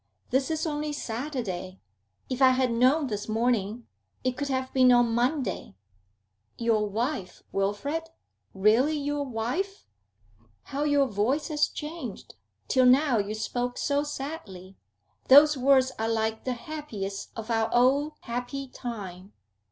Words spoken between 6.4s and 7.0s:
'Your